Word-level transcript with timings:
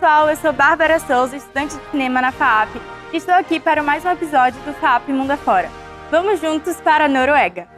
pessoal, 0.00 0.30
eu 0.30 0.36
sou 0.36 0.50
Bárbara 0.50 0.98
Souza, 0.98 1.36
estudante 1.36 1.76
de 1.76 1.90
cinema 1.90 2.22
na 2.22 2.32
FAAP, 2.32 2.70
e 3.12 3.18
estou 3.18 3.34
aqui 3.34 3.60
para 3.60 3.82
mais 3.82 4.02
um 4.02 4.10
episódio 4.10 4.58
do 4.62 4.72
FAAP 4.72 5.08
Mundo 5.08 5.32
Afora. 5.32 5.68
Vamos 6.10 6.40
juntos 6.40 6.80
para 6.80 7.04
a 7.04 7.08
Noruega. 7.08 7.68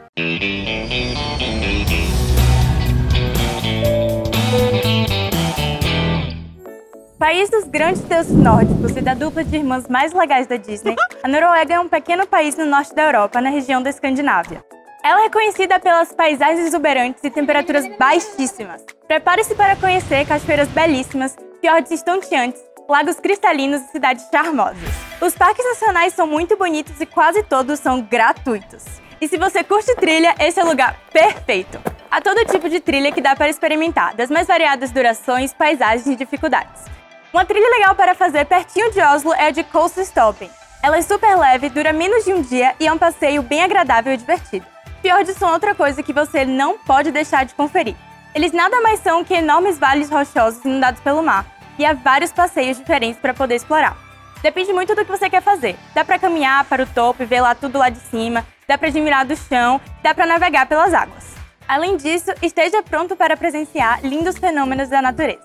País 7.19 7.49
dos 7.49 7.65
grandes 7.65 8.01
deuses 8.03 8.31
nórdicos 8.31 8.95
e 8.95 9.01
da 9.01 9.13
dupla 9.13 9.43
de 9.43 9.57
irmãs 9.57 9.89
mais 9.89 10.13
legais 10.13 10.47
da 10.47 10.55
Disney, 10.55 10.95
a 11.21 11.27
Noruega 11.27 11.73
é 11.73 11.79
um 11.81 11.89
pequeno 11.89 12.25
país 12.25 12.55
no 12.55 12.65
norte 12.65 12.95
da 12.95 13.03
Europa, 13.03 13.41
na 13.41 13.49
região 13.49 13.83
da 13.83 13.89
Escandinávia. 13.89 14.63
Ela 15.03 15.25
é 15.25 15.29
conhecida 15.29 15.77
pelas 15.77 16.13
paisagens 16.13 16.67
exuberantes 16.67 17.21
e 17.21 17.29
temperaturas 17.29 17.85
baixíssimas. 17.99 18.81
Prepare-se 19.09 19.53
para 19.55 19.75
conhecer 19.75 20.25
cachoeiras 20.25 20.69
belíssimas, 20.69 21.35
fiordes 21.63 21.91
estonteantes, 21.91 22.61
lagos 22.89 23.21
cristalinos 23.21 23.83
e 23.83 23.91
cidades 23.93 24.27
charmosas. 24.29 24.77
Os 25.21 25.33
parques 25.33 25.63
nacionais 25.63 26.13
são 26.13 26.27
muito 26.27 26.57
bonitos 26.57 26.99
e 26.99 27.05
quase 27.05 27.41
todos 27.41 27.79
são 27.79 28.01
gratuitos. 28.01 28.83
E 29.21 29.29
se 29.29 29.37
você 29.37 29.63
curte 29.63 29.95
trilha, 29.95 30.35
esse 30.41 30.59
é 30.59 30.63
o 30.63 30.67
lugar 30.67 30.99
perfeito. 31.13 31.79
Há 32.11 32.19
todo 32.19 32.43
tipo 32.47 32.67
de 32.67 32.81
trilha 32.81 33.13
que 33.13 33.21
dá 33.21 33.33
para 33.33 33.47
experimentar, 33.47 34.13
das 34.13 34.29
mais 34.29 34.45
variadas 34.45 34.91
durações, 34.91 35.53
paisagens 35.53 36.05
e 36.05 36.17
dificuldades. 36.17 36.83
Uma 37.31 37.45
trilha 37.45 37.69
legal 37.69 37.95
para 37.95 38.13
fazer 38.13 38.43
pertinho 38.43 38.91
de 38.91 38.99
Oslo 38.99 39.33
é 39.33 39.47
a 39.47 39.51
de 39.51 39.63
Coast 39.63 40.01
Stopping. 40.01 40.49
Ela 40.83 40.97
é 40.97 41.01
super 41.01 41.33
leve, 41.37 41.69
dura 41.69 41.93
menos 41.93 42.25
de 42.25 42.33
um 42.33 42.41
dia 42.41 42.75
e 42.77 42.85
é 42.85 42.91
um 42.91 42.97
passeio 42.97 43.41
bem 43.41 43.63
agradável 43.63 44.13
e 44.13 44.17
divertido. 44.17 44.65
Fiordes 45.01 45.37
são 45.37 45.53
outra 45.53 45.73
coisa 45.73 46.03
que 46.03 46.11
você 46.11 46.43
não 46.43 46.77
pode 46.77 47.09
deixar 47.09 47.45
de 47.45 47.55
conferir. 47.55 47.95
Eles 48.35 48.51
nada 48.51 48.81
mais 48.81 48.99
são 48.99 49.23
que 49.23 49.35
enormes 49.35 49.77
vales 49.77 50.09
rochosos 50.09 50.65
inundados 50.65 50.99
pelo 51.01 51.21
mar, 51.21 51.45
e 51.77 51.85
há 51.85 51.93
vários 51.93 52.31
passeios 52.31 52.77
diferentes 52.77 53.19
para 53.19 53.33
poder 53.33 53.55
explorar. 53.55 53.97
Depende 54.41 54.73
muito 54.73 54.93
do 54.93 55.05
que 55.05 55.11
você 55.11 55.29
quer 55.29 55.41
fazer. 55.41 55.77
Dá 55.95 56.03
para 56.03 56.19
caminhar 56.19 56.65
para 56.65 56.83
o 56.83 56.87
topo 56.87 57.23
e 57.23 57.25
ver 57.25 57.41
lá 57.41 57.55
tudo 57.55 57.77
lá 57.77 57.89
de 57.89 57.99
cima, 57.99 58.45
dá 58.67 58.77
para 58.77 58.89
admirar 58.89 59.25
do 59.25 59.35
chão, 59.35 59.79
dá 60.01 60.13
para 60.13 60.25
navegar 60.25 60.65
pelas 60.65 60.93
águas. 60.93 61.33
Além 61.67 61.95
disso, 61.95 62.31
esteja 62.41 62.83
pronto 62.83 63.15
para 63.15 63.37
presenciar 63.37 64.01
lindos 64.03 64.37
fenômenos 64.37 64.89
da 64.89 65.01
natureza. 65.01 65.43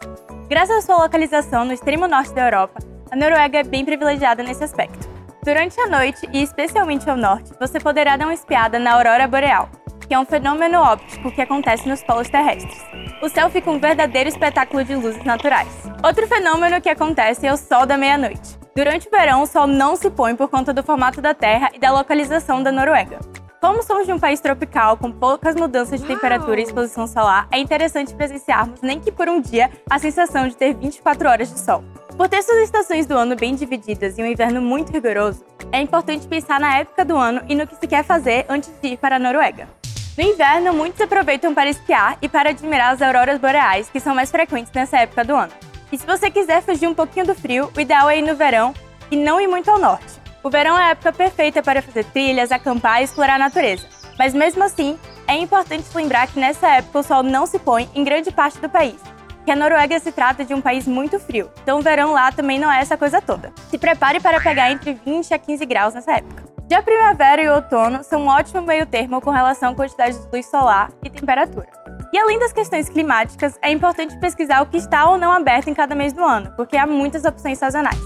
Graças 0.48 0.78
à 0.78 0.82
sua 0.82 1.02
localização 1.04 1.64
no 1.64 1.72
extremo 1.72 2.08
norte 2.08 2.34
da 2.34 2.46
Europa, 2.46 2.80
a 3.10 3.16
Noruega 3.16 3.58
é 3.60 3.62
bem 3.62 3.84
privilegiada 3.84 4.42
nesse 4.42 4.64
aspecto. 4.64 5.08
Durante 5.44 5.80
a 5.80 5.86
noite, 5.86 6.28
e 6.32 6.42
especialmente 6.42 7.08
ao 7.08 7.16
norte, 7.16 7.52
você 7.60 7.78
poderá 7.78 8.16
dar 8.16 8.26
uma 8.26 8.34
espiada 8.34 8.78
na 8.78 8.92
aurora 8.92 9.28
boreal, 9.28 9.68
que 10.06 10.12
é 10.12 10.18
um 10.18 10.26
fenômeno 10.26 10.80
óptico 10.80 11.30
que 11.30 11.40
acontece 11.40 11.88
nos 11.88 12.02
polos 12.02 12.28
terrestres. 12.28 12.82
O 13.20 13.28
céu 13.28 13.50
fica 13.50 13.68
um 13.68 13.80
verdadeiro 13.80 14.28
espetáculo 14.28 14.84
de 14.84 14.94
luzes 14.94 15.24
naturais. 15.24 15.68
Outro 16.04 16.26
fenômeno 16.28 16.80
que 16.80 16.88
acontece 16.88 17.48
é 17.48 17.52
o 17.52 17.56
sol 17.56 17.84
da 17.84 17.96
meia-noite. 17.96 18.56
Durante 18.76 19.08
o 19.08 19.10
verão, 19.10 19.42
o 19.42 19.46
sol 19.46 19.66
não 19.66 19.96
se 19.96 20.08
põe 20.08 20.36
por 20.36 20.48
conta 20.48 20.72
do 20.72 20.84
formato 20.84 21.20
da 21.20 21.34
Terra 21.34 21.68
e 21.74 21.80
da 21.80 21.90
localização 21.90 22.62
da 22.62 22.70
Noruega. 22.70 23.18
Como 23.60 23.82
somos 23.82 24.06
de 24.06 24.12
um 24.12 24.20
país 24.20 24.38
tropical 24.38 24.96
com 24.96 25.10
poucas 25.10 25.56
mudanças 25.56 26.00
de 26.00 26.06
temperatura 26.06 26.60
e 26.60 26.62
exposição 26.62 27.08
solar, 27.08 27.48
é 27.50 27.58
interessante 27.58 28.14
presenciarmos, 28.14 28.80
nem 28.82 29.00
que 29.00 29.10
por 29.10 29.28
um 29.28 29.40
dia, 29.40 29.68
a 29.90 29.98
sensação 29.98 30.46
de 30.46 30.56
ter 30.56 30.72
24 30.74 31.28
horas 31.28 31.52
de 31.52 31.58
sol. 31.58 31.82
Por 32.16 32.28
ter 32.28 32.40
suas 32.44 32.62
estações 32.62 33.04
do 33.04 33.18
ano 33.18 33.34
bem 33.34 33.56
divididas 33.56 34.16
e 34.16 34.22
um 34.22 34.26
inverno 34.26 34.62
muito 34.62 34.92
rigoroso, 34.92 35.44
é 35.72 35.80
importante 35.80 36.28
pensar 36.28 36.60
na 36.60 36.78
época 36.78 37.04
do 37.04 37.16
ano 37.16 37.42
e 37.48 37.56
no 37.56 37.66
que 37.66 37.74
se 37.74 37.86
quer 37.88 38.04
fazer 38.04 38.46
antes 38.48 38.70
de 38.80 38.90
ir 38.90 38.96
para 38.96 39.16
a 39.16 39.18
Noruega. 39.18 39.77
No 40.18 40.24
inverno, 40.24 40.74
muitos 40.74 41.00
aproveitam 41.00 41.54
para 41.54 41.70
esquiar 41.70 42.18
e 42.20 42.28
para 42.28 42.50
admirar 42.50 42.92
as 42.92 43.00
auroras 43.00 43.38
boreais, 43.38 43.88
que 43.88 44.00
são 44.00 44.16
mais 44.16 44.32
frequentes 44.32 44.72
nessa 44.72 44.98
época 44.98 45.24
do 45.24 45.36
ano. 45.36 45.52
E 45.92 45.96
se 45.96 46.04
você 46.04 46.28
quiser 46.28 46.60
fugir 46.60 46.88
um 46.88 46.94
pouquinho 46.94 47.24
do 47.24 47.36
frio, 47.36 47.70
o 47.76 47.80
ideal 47.80 48.10
é 48.10 48.18
ir 48.18 48.22
no 48.22 48.34
verão 48.34 48.74
e 49.12 49.16
não 49.16 49.40
ir 49.40 49.46
muito 49.46 49.70
ao 49.70 49.78
norte. 49.78 50.20
O 50.42 50.50
verão 50.50 50.76
é 50.76 50.86
a 50.86 50.90
época 50.90 51.12
perfeita 51.12 51.62
para 51.62 51.80
fazer 51.80 52.04
trilhas, 52.06 52.50
acampar 52.50 53.00
e 53.00 53.04
explorar 53.04 53.36
a 53.36 53.38
natureza. 53.38 53.86
Mas 54.18 54.34
mesmo 54.34 54.64
assim, 54.64 54.98
é 55.28 55.36
importante 55.36 55.86
lembrar 55.94 56.26
que 56.26 56.40
nessa 56.40 56.66
época 56.66 56.98
o 56.98 57.02
sol 57.04 57.22
não 57.22 57.46
se 57.46 57.60
põe 57.60 57.88
em 57.94 58.02
grande 58.02 58.32
parte 58.32 58.58
do 58.58 58.68
país, 58.68 59.00
que 59.44 59.52
a 59.52 59.56
Noruega 59.56 60.00
se 60.00 60.10
trata 60.10 60.44
de 60.44 60.52
um 60.52 60.60
país 60.60 60.84
muito 60.88 61.20
frio, 61.20 61.48
então 61.62 61.78
o 61.78 61.82
verão 61.82 62.10
lá 62.10 62.32
também 62.32 62.58
não 62.58 62.72
é 62.72 62.80
essa 62.80 62.96
coisa 62.96 63.22
toda. 63.22 63.52
Se 63.70 63.78
prepare 63.78 64.18
para 64.18 64.40
pegar 64.40 64.72
entre 64.72 64.94
20 64.94 65.32
a 65.32 65.38
15 65.38 65.64
graus 65.64 65.94
nessa 65.94 66.14
época. 66.14 66.47
Já 66.70 66.82
primavera 66.82 67.40
e 67.40 67.48
outono 67.48 68.04
são 68.04 68.24
um 68.24 68.28
ótimo 68.28 68.60
meio 68.60 68.84
termo 68.84 69.22
com 69.22 69.30
relação 69.30 69.70
à 69.70 69.74
quantidade 69.74 70.18
de 70.18 70.28
luz 70.30 70.44
solar 70.50 70.90
e 71.02 71.08
temperatura. 71.08 71.66
E 72.12 72.18
além 72.18 72.38
das 72.38 72.52
questões 72.52 72.90
climáticas, 72.90 73.58
é 73.62 73.72
importante 73.72 74.18
pesquisar 74.20 74.60
o 74.60 74.66
que 74.66 74.76
está 74.76 75.08
ou 75.08 75.16
não 75.16 75.32
aberto 75.32 75.68
em 75.68 75.74
cada 75.74 75.94
mês 75.94 76.12
do 76.12 76.22
ano, 76.22 76.52
porque 76.56 76.76
há 76.76 76.86
muitas 76.86 77.24
opções 77.24 77.56
sazonais. 77.56 77.98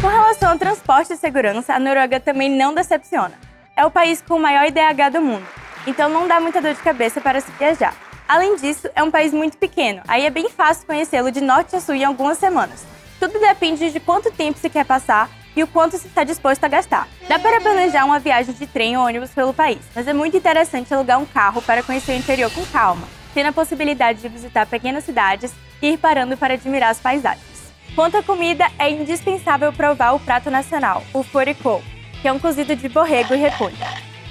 Com 0.00 0.08
relação 0.08 0.50
ao 0.50 0.58
transporte 0.58 1.12
e 1.12 1.16
segurança, 1.16 1.72
a 1.72 1.78
Noruega 1.78 2.18
também 2.18 2.50
não 2.50 2.74
decepciona. 2.74 3.34
É 3.76 3.86
o 3.86 3.90
país 3.92 4.20
com 4.20 4.34
o 4.34 4.40
maior 4.40 4.66
IDH 4.66 5.12
do 5.12 5.20
mundo, 5.20 5.46
então 5.86 6.08
não 6.08 6.26
dá 6.26 6.40
muita 6.40 6.60
dor 6.60 6.74
de 6.74 6.80
cabeça 6.80 7.20
para 7.20 7.40
se 7.40 7.52
viajar. 7.52 7.94
Além 8.26 8.56
disso, 8.56 8.90
é 8.96 9.04
um 9.04 9.10
país 9.10 9.32
muito 9.32 9.56
pequeno, 9.56 10.02
aí 10.08 10.26
é 10.26 10.30
bem 10.30 10.48
fácil 10.48 10.84
conhecê-lo 10.84 11.30
de 11.30 11.40
norte 11.40 11.76
a 11.76 11.80
sul 11.80 11.94
em 11.94 12.04
algumas 12.04 12.38
semanas. 12.38 12.84
Tudo 13.20 13.38
depende 13.38 13.88
de 13.88 14.00
quanto 14.00 14.32
tempo 14.32 14.58
se 14.58 14.68
quer 14.68 14.84
passar 14.84 15.30
e 15.56 15.62
o 15.62 15.66
quanto 15.66 15.98
se 15.98 16.06
está 16.06 16.24
disposto 16.24 16.64
a 16.64 16.68
gastar. 16.68 17.08
Dá 17.28 17.38
para 17.38 17.60
planejar 17.60 18.04
uma 18.04 18.18
viagem 18.18 18.54
de 18.54 18.66
trem 18.66 18.96
ou 18.96 19.04
ônibus 19.04 19.30
pelo 19.30 19.54
país, 19.54 19.80
mas 19.94 20.06
é 20.06 20.12
muito 20.12 20.36
interessante 20.36 20.92
alugar 20.92 21.20
um 21.20 21.26
carro 21.26 21.62
para 21.62 21.82
conhecer 21.82 22.12
o 22.12 22.18
interior 22.18 22.50
com 22.50 22.64
calma, 22.66 23.06
tendo 23.34 23.48
a 23.48 23.52
possibilidade 23.52 24.20
de 24.20 24.28
visitar 24.28 24.66
pequenas 24.66 25.04
cidades 25.04 25.52
e 25.82 25.92
ir 25.92 25.98
parando 25.98 26.36
para 26.36 26.54
admirar 26.54 26.90
as 26.90 27.00
paisagens. 27.00 27.72
Quanto 27.94 28.16
à 28.16 28.22
comida, 28.22 28.66
é 28.78 28.90
indispensável 28.90 29.72
provar 29.72 30.12
o 30.12 30.20
prato 30.20 30.50
nacional, 30.50 31.02
o 31.12 31.22
furikol, 31.22 31.82
que 32.22 32.28
é 32.28 32.32
um 32.32 32.38
cozido 32.38 32.76
de 32.76 32.88
borrego 32.88 33.34
e 33.34 33.36
repolho. 33.36 33.76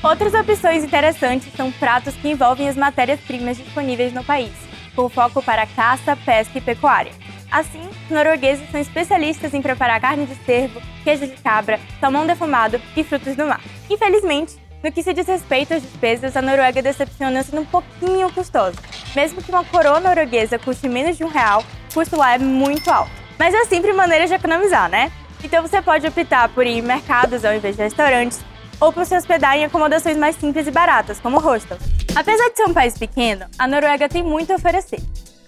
Outras 0.01 0.33
opções 0.33 0.83
interessantes 0.83 1.51
são 1.55 1.71
pratos 1.73 2.15
que 2.15 2.29
envolvem 2.29 2.69
as 2.69 2.77
matérias-primas 2.77 3.57
disponíveis 3.57 4.13
no 4.13 4.23
país, 4.23 4.53
com 4.95 5.09
foco 5.09 5.41
para 5.43 5.67
caça, 5.67 6.15
pesca 6.15 6.57
e 6.57 6.61
pecuária. 6.61 7.11
Assim, 7.51 7.81
os 8.05 8.09
noruegueses 8.09 8.69
são 8.69 8.79
especialistas 8.79 9.53
em 9.53 9.61
preparar 9.61 9.99
carne 9.99 10.25
de 10.25 10.35
cervo, 10.45 10.81
queijo 11.03 11.27
de 11.27 11.35
cabra, 11.37 11.79
salmão 11.99 12.27
defumado 12.27 12.79
e 12.95 13.03
frutos 13.03 13.35
do 13.35 13.45
mar. 13.45 13.61
Infelizmente, 13.89 14.57
no 14.83 14.91
que 14.91 15.03
se 15.03 15.13
diz 15.13 15.27
respeito 15.27 15.73
às 15.73 15.81
despesas, 15.81 16.37
a 16.37 16.41
Noruega 16.41 16.81
decepciona 16.81 17.43
sendo 17.43 17.61
um 17.61 17.65
pouquinho 17.65 18.31
custosa. 18.31 18.77
Mesmo 19.15 19.41
que 19.41 19.51
uma 19.51 19.65
coroa 19.65 19.99
norueguesa 19.99 20.57
custe 20.57 20.87
menos 20.87 21.17
de 21.17 21.23
um 21.23 21.27
real, 21.27 21.63
o 21.89 21.93
custo 21.93 22.15
lá 22.15 22.35
é 22.35 22.37
muito 22.37 22.89
alto. 22.89 23.11
Mas 23.37 23.53
é 23.53 23.65
sempre 23.65 23.91
maneira 23.91 24.27
de 24.27 24.33
economizar, 24.33 24.89
né? 24.89 25.11
Então 25.43 25.61
você 25.61 25.81
pode 25.81 26.07
optar 26.07 26.47
por 26.49 26.65
ir 26.65 26.77
em 26.77 26.81
mercados 26.81 27.43
ao 27.43 27.53
invés 27.53 27.75
de 27.75 27.83
restaurantes, 27.83 28.39
ou 28.79 28.93
por 28.93 29.05
se 29.05 29.17
hospedar 29.17 29.57
em 29.57 29.65
acomodações 29.65 30.17
mais 30.17 30.35
simples 30.37 30.67
e 30.67 30.71
baratas, 30.71 31.19
como 31.19 31.39
hostels. 31.39 31.81
Apesar 32.15 32.49
de 32.49 32.57
ser 32.57 32.69
um 32.69 32.73
país 32.73 32.97
pequeno, 32.97 33.45
a 33.57 33.67
Noruega 33.67 34.07
tem 34.07 34.23
muito 34.23 34.51
a 34.51 34.55
oferecer. 34.55 35.01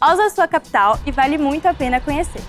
Oslo 0.03 0.23
é 0.23 0.29
sua 0.31 0.47
capital 0.47 0.99
e 1.05 1.11
vale 1.11 1.37
muito 1.37 1.67
a 1.67 1.75
pena 1.75 2.01
conhecer. 2.01 2.41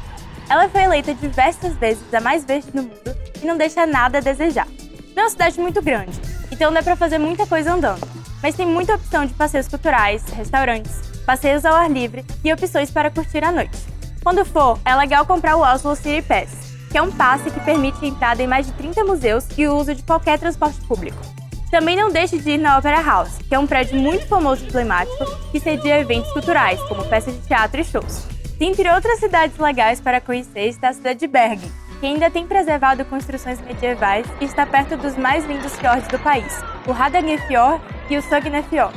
Ela 0.48 0.70
foi 0.70 0.84
eleita 0.84 1.12
diversas 1.12 1.76
vezes 1.76 2.02
a 2.14 2.18
mais 2.18 2.46
verde 2.46 2.70
do 2.70 2.82
mundo 2.82 3.16
e 3.42 3.46
não 3.46 3.58
deixa 3.58 3.84
nada 3.84 4.18
a 4.18 4.20
desejar. 4.22 4.66
Não 5.14 5.24
é 5.24 5.26
uma 5.26 5.30
cidade 5.30 5.60
muito 5.60 5.82
grande, 5.82 6.18
então 6.50 6.72
dá 6.72 6.82
para 6.82 6.96
fazer 6.96 7.18
muita 7.18 7.46
coisa 7.46 7.74
andando, 7.74 8.08
mas 8.42 8.54
tem 8.54 8.66
muita 8.66 8.94
opção 8.94 9.26
de 9.26 9.34
passeios 9.34 9.68
culturais, 9.68 10.24
restaurantes, 10.30 10.92
passeios 11.26 11.66
ao 11.66 11.74
ar 11.74 11.90
livre 11.90 12.24
e 12.42 12.50
opções 12.50 12.90
para 12.90 13.10
curtir 13.10 13.44
a 13.44 13.52
noite. 13.52 13.78
Quando 14.22 14.46
for, 14.46 14.78
é 14.82 14.94
legal 14.94 15.26
comprar 15.26 15.56
o 15.56 15.60
Oslo 15.60 15.94
City 15.94 16.22
Pass, 16.22 16.48
que 16.90 16.96
é 16.96 17.02
um 17.02 17.12
passe 17.12 17.50
que 17.50 17.60
permite 17.60 18.02
a 18.02 18.08
entrada 18.08 18.42
em 18.42 18.46
mais 18.46 18.64
de 18.64 18.72
30 18.72 19.04
museus 19.04 19.46
e 19.58 19.66
o 19.66 19.76
uso 19.76 19.94
de 19.94 20.02
qualquer 20.02 20.38
transporte 20.38 20.80
público. 20.86 21.31
Também 21.72 21.96
não 21.96 22.10
deixe 22.10 22.38
de 22.38 22.50
ir 22.50 22.58
na 22.58 22.76
Opera 22.76 23.00
House, 23.00 23.38
que 23.48 23.54
é 23.54 23.58
um 23.58 23.66
prédio 23.66 23.98
muito 23.98 24.26
famoso 24.26 24.62
e 24.62 24.68
emblemático 24.68 25.24
que 25.50 25.58
cedia 25.58 26.00
eventos 26.00 26.30
culturais, 26.30 26.78
como 26.82 27.02
peças 27.06 27.32
de 27.32 27.48
teatro 27.48 27.80
e 27.80 27.84
shows. 27.84 28.26
Dentre 28.58 28.90
outras 28.90 29.18
cidades 29.18 29.56
legais 29.56 29.98
para 29.98 30.20
conhecer 30.20 30.66
está 30.66 30.90
a 30.90 30.92
cidade 30.92 31.20
de 31.20 31.26
Bergen, 31.26 31.72
que 31.98 32.04
ainda 32.04 32.30
tem 32.30 32.46
preservado 32.46 33.06
construções 33.06 33.58
medievais 33.62 34.26
e 34.38 34.44
está 34.44 34.66
perto 34.66 34.98
dos 34.98 35.16
mais 35.16 35.46
lindos 35.46 35.74
fiordes 35.78 36.08
do 36.08 36.18
país, 36.18 36.62
o 36.86 36.92
Hardangerfjord 36.92 37.82
e 38.10 38.18
o 38.18 38.22
Sognefjord. 38.22 38.94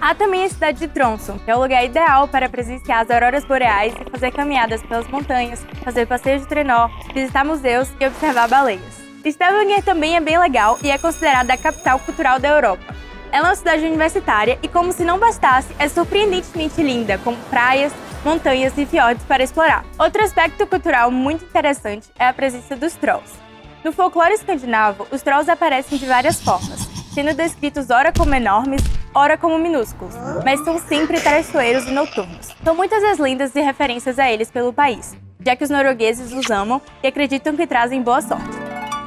Há 0.00 0.14
também 0.14 0.46
a 0.46 0.48
cidade 0.48 0.78
de 0.78 0.88
Tromsø, 0.88 1.34
que 1.44 1.50
é 1.50 1.54
o 1.54 1.60
lugar 1.60 1.84
ideal 1.84 2.26
para 2.26 2.48
presenciar 2.48 3.00
as 3.00 3.10
auroras 3.10 3.44
boreais 3.44 3.92
e 4.00 4.10
fazer 4.10 4.32
caminhadas 4.32 4.82
pelas 4.82 5.06
montanhas, 5.08 5.62
fazer 5.84 6.06
passeios 6.06 6.40
de 6.40 6.48
trenó, 6.48 6.88
visitar 7.12 7.44
museus 7.44 7.92
e 8.00 8.06
observar 8.06 8.48
baleias. 8.48 9.03
Stavanger 9.28 9.82
também 9.82 10.16
é 10.16 10.20
bem 10.20 10.38
legal 10.38 10.78
e 10.82 10.90
é 10.90 10.98
considerada 10.98 11.52
a 11.52 11.56
capital 11.56 11.98
cultural 11.98 12.38
da 12.38 12.48
Europa. 12.48 12.94
Ela 13.32 13.48
é 13.48 13.50
uma 13.50 13.56
cidade 13.56 13.84
universitária 13.84 14.58
e, 14.62 14.68
como 14.68 14.92
se 14.92 15.04
não 15.04 15.18
bastasse, 15.18 15.74
é 15.78 15.88
surpreendentemente 15.88 16.82
linda, 16.82 17.18
com 17.18 17.34
praias, 17.34 17.92
montanhas 18.24 18.76
e 18.78 18.86
fiordes 18.86 19.24
para 19.24 19.42
explorar. 19.42 19.84
Outro 19.98 20.22
aspecto 20.22 20.66
cultural 20.66 21.10
muito 21.10 21.44
interessante 21.44 22.08
é 22.18 22.28
a 22.28 22.32
presença 22.32 22.76
dos 22.76 22.94
trolls. 22.94 23.32
No 23.82 23.92
folclore 23.92 24.34
escandinavo, 24.34 25.06
os 25.10 25.20
trolls 25.20 25.50
aparecem 25.50 25.98
de 25.98 26.06
várias 26.06 26.40
formas, 26.40 26.88
sendo 27.12 27.34
descritos 27.34 27.90
ora 27.90 28.12
como 28.12 28.34
enormes, 28.34 28.82
ora 29.14 29.36
como 29.36 29.58
minúsculos, 29.58 30.14
mas 30.44 30.60
são 30.64 30.78
sempre 30.78 31.20
traiçoeiros 31.20 31.86
e 31.86 31.90
noturnos. 31.90 32.54
São 32.62 32.74
muitas 32.74 33.02
as 33.04 33.18
lendas 33.18 33.54
e 33.54 33.60
referências 33.60 34.18
a 34.18 34.30
eles 34.30 34.50
pelo 34.50 34.72
país. 34.72 35.16
já 35.44 35.54
que 35.54 35.64
os 35.64 35.70
noruegueses 35.70 36.32
os 36.32 36.50
amam 36.50 36.80
e 37.02 37.06
acreditam 37.06 37.54
que 37.54 37.66
trazem 37.66 38.00
boa 38.00 38.22
sorte. 38.22 38.63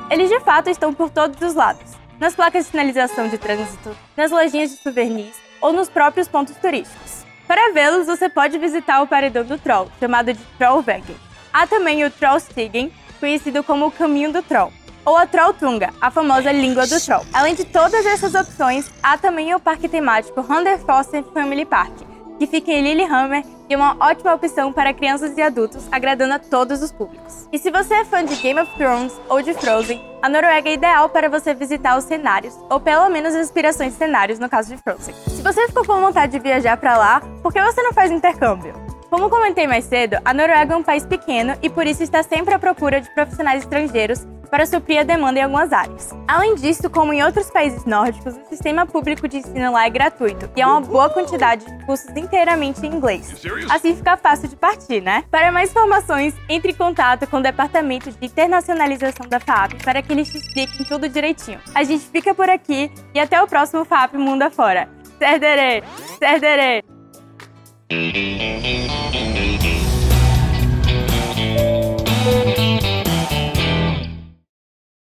Eles 0.09 0.30
de 0.30 0.39
fato 0.39 0.69
estão 0.69 0.94
por 0.94 1.09
todos 1.09 1.42
os 1.42 1.54
lados, 1.54 1.92
nas 2.18 2.33
placas 2.33 2.65
de 2.65 2.71
sinalização 2.71 3.27
de 3.27 3.38
trânsito, 3.38 3.95
nas 4.15 4.31
lojinhas 4.31 4.71
de 4.71 4.77
souvenirs 4.77 5.36
ou 5.59 5.74
nos 5.74 5.89
próprios 5.89 6.30
pontos 6.30 6.56
turísticos. 6.56 7.25
Para 7.45 7.74
vê-los, 7.74 8.07
você 8.07 8.30
pode 8.30 8.57
visitar 8.57 9.01
o 9.01 9.07
paredão 9.07 9.44
do 9.44 9.57
Troll, 9.57 9.92
chamado 10.00 10.33
de 10.33 10.39
Trollvägen. 10.57 11.15
Há 11.51 11.68
também 11.68 12.06
o 12.06 12.12
Trollstigen, 12.12 12.92
conhecido 13.19 13.63
como 13.63 13.88
o 13.88 13.92
Caminho 13.92 14.31
do 14.31 14.42
Troll, 14.42 14.71
ou 15.04 15.18
a 15.18 15.27
Trolltunga, 15.27 15.94
a 16.00 16.10
famosa 16.10 16.53
língua 16.53 16.88
do 16.88 17.01
troll. 17.01 17.25
Além 17.33 17.56
de 17.56 17.65
todas 17.65 18.06
essas 18.06 18.33
opções, 18.33 18.89
há 19.03 19.18
também 19.18 19.53
o 19.53 19.60
parque 19.60 19.89
temático 19.89 20.39
Hunderfossen 20.39 21.25
Family 21.33 21.65
Park, 21.65 21.94
que 22.39 22.48
fica 22.48 22.71
em 22.71 22.81
Lillehammer 22.81 23.44
e 23.69 23.75
uma 23.75 23.95
ótima 23.99 24.33
opção 24.33 24.71
para 24.71 24.93
crianças 24.93 25.37
e 25.37 25.41
adultos, 25.41 25.87
agradando 25.91 26.33
a 26.33 26.39
todos 26.39 26.81
os 26.81 26.91
públicos. 26.91 27.47
E 27.51 27.59
se 27.59 27.69
você 27.71 27.95
é 27.95 28.05
fã 28.05 28.23
de 28.23 28.35
Game 28.35 28.59
of 28.59 28.71
Thrones 28.77 29.13
ou 29.29 29.41
de 29.41 29.53
Frozen, 29.53 30.01
a 30.21 30.29
Noruega 30.29 30.69
é 30.69 30.73
ideal 30.73 31.09
para 31.09 31.29
você 31.29 31.53
visitar 31.53 31.97
os 31.97 32.05
cenários, 32.05 32.57
ou 32.69 32.79
pelo 32.79 33.09
menos 33.09 33.35
as 33.35 33.45
inspirações 33.45 33.93
de 33.93 33.97
cenários 33.97 34.39
no 34.39 34.49
caso 34.49 34.75
de 34.75 34.81
Frozen. 34.81 35.13
Se 35.27 35.41
você 35.41 35.67
ficou 35.67 35.85
com 35.85 36.01
vontade 36.01 36.31
de 36.31 36.39
viajar 36.39 36.77
para 36.77 36.97
lá, 36.97 37.21
por 37.41 37.53
que 37.53 37.61
você 37.61 37.81
não 37.81 37.93
faz 37.93 38.11
intercâmbio? 38.11 38.73
Como 39.09 39.29
comentei 39.29 39.67
mais 39.67 39.85
cedo, 39.85 40.17
a 40.25 40.33
Noruega 40.33 40.73
é 40.73 40.77
um 40.77 40.83
país 40.83 41.05
pequeno 41.05 41.55
e 41.61 41.69
por 41.69 41.87
isso 41.87 42.03
está 42.03 42.21
sempre 42.23 42.53
à 42.53 42.59
procura 42.59 42.99
de 42.99 43.09
profissionais 43.13 43.63
estrangeiros 43.63 44.25
para 44.47 44.65
suprir 44.65 44.99
a 44.99 45.03
demanda 45.03 45.39
em 45.39 45.44
algumas 45.44 45.71
áreas. 45.71 46.13
Além 46.27 46.55
disso, 46.55 46.89
como 46.89 47.13
em 47.13 47.23
outros 47.23 47.49
países 47.49 47.85
nórdicos, 47.85 48.35
o 48.35 48.49
sistema 48.49 48.85
público 48.85 49.27
de 49.27 49.38
ensino 49.38 49.71
lá 49.71 49.85
é 49.85 49.89
gratuito 49.89 50.49
e 50.55 50.61
há 50.61 50.67
uma 50.67 50.81
boa 50.81 51.09
quantidade 51.09 51.65
de 51.65 51.85
cursos 51.85 52.09
inteiramente 52.15 52.85
em 52.85 52.94
inglês. 52.94 53.41
Assim 53.69 53.95
fica 53.95 54.17
fácil 54.17 54.47
de 54.47 54.55
partir, 54.55 55.01
né? 55.01 55.23
Para 55.29 55.51
mais 55.51 55.69
informações, 55.71 56.33
entre 56.49 56.71
em 56.71 56.75
contato 56.75 57.27
com 57.27 57.38
o 57.38 57.41
Departamento 57.41 58.11
de 58.11 58.25
Internacionalização 58.25 59.27
da 59.27 59.39
FAP 59.39 59.83
para 59.83 60.01
que 60.01 60.11
eles 60.11 60.29
te 60.29 60.38
expliquem 60.38 60.85
tudo 60.85 61.09
direitinho. 61.09 61.59
A 61.73 61.83
gente 61.83 62.05
fica 62.05 62.33
por 62.33 62.50
aqui 62.50 62.91
e 63.13 63.19
até 63.19 63.41
o 63.41 63.47
próximo 63.47 63.85
FAP 63.85 64.15
Mundo 64.15 64.43
Afora. 64.43 64.89
Serdere! 65.19 65.83
Serdere! 66.19 66.83